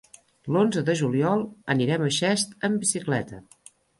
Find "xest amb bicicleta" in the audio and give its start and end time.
2.17-3.43